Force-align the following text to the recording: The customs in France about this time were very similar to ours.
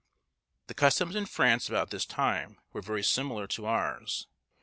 The 0.65 0.73
customs 0.73 1.15
in 1.15 1.27
France 1.27 1.69
about 1.69 1.91
this 1.91 2.07
time 2.07 2.59
were 2.73 2.81
very 2.81 3.03
similar 3.03 3.45
to 3.49 3.67
ours. 3.67 4.25